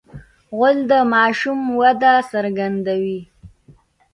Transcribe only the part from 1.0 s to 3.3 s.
ماشوم وده څرګندوي.